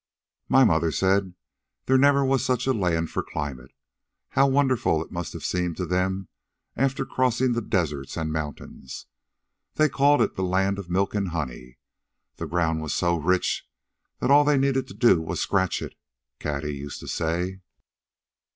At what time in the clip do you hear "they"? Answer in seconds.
9.75-9.89, 14.43-14.57